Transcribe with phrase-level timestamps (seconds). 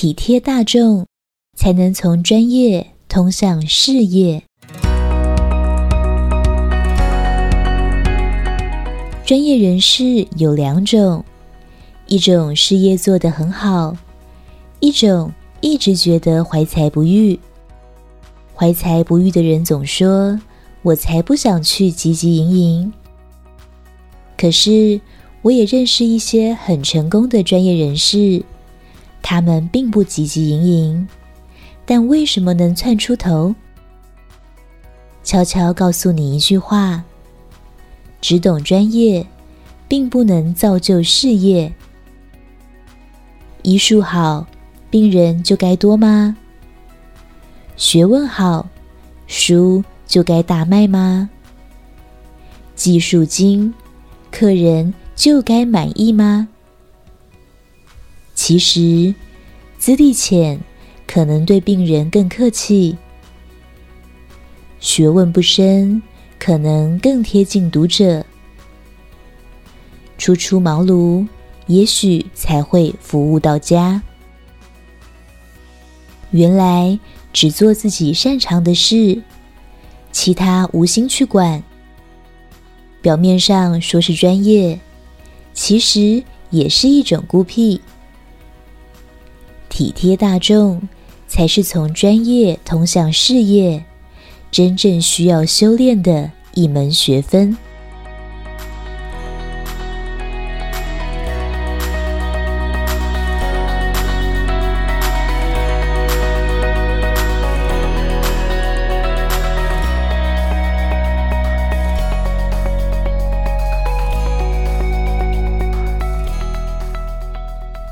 [0.00, 1.04] 体贴大众，
[1.56, 4.40] 才能从专业通向事业。
[9.26, 11.24] 专业人士有两种，
[12.06, 13.96] 一种事业做得很好，
[14.78, 17.36] 一种一直觉得怀才不遇。
[18.54, 20.40] 怀才不遇的人总说
[20.82, 22.92] ：“我才不想去汲汲营营。”
[24.38, 25.00] 可是，
[25.42, 28.44] 我也认识一些很成功的专业人士，
[29.22, 31.08] 他们并不汲汲营营，
[31.84, 33.54] 但为什么能窜出头？
[35.22, 37.04] 悄悄告诉你一句话。
[38.20, 39.24] 只懂专业，
[39.86, 41.72] 并不能造就事业。
[43.62, 44.44] 医术好，
[44.90, 46.36] 病人就该多吗？
[47.76, 48.68] 学问好，
[49.28, 51.30] 书就该大卖吗？
[52.74, 53.72] 技术精，
[54.32, 56.48] 客人就该满意吗？
[58.48, 59.14] 其实，
[59.76, 60.58] 资历浅
[61.06, 62.96] 可能对病人更客气；
[64.80, 66.00] 学问不深，
[66.38, 68.24] 可能更贴近读者，
[70.16, 71.28] 初出茅庐，
[71.66, 74.02] 也许才会服务到家。
[76.30, 76.98] 原来
[77.34, 79.22] 只做自己擅长的事，
[80.10, 81.62] 其他无心去管。
[83.02, 84.80] 表面上说是专业，
[85.52, 87.78] 其实也是一种孤僻。
[89.78, 90.88] 体贴大众，
[91.28, 93.84] 才是从专业通向事业。
[94.50, 97.56] 真正需要修炼的一门学分。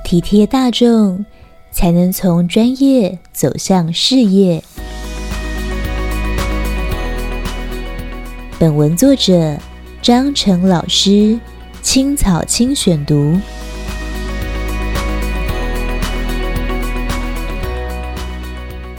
[0.02, 1.24] 体贴大众，
[1.76, 4.64] 才能从专业走向事业。
[8.58, 9.54] 本文作者
[10.00, 11.38] 张成老师，
[11.82, 13.38] 青草青选读。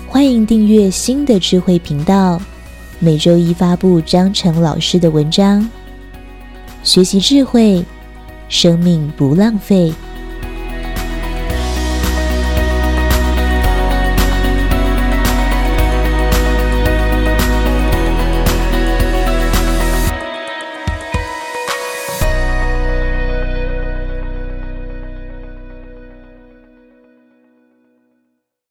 [0.08, 2.40] 欢迎订阅新的智慧频道，
[3.00, 5.68] 每周一发布张成老师的文章，
[6.84, 7.84] 学习智慧，
[8.50, 9.92] 生命不浪费。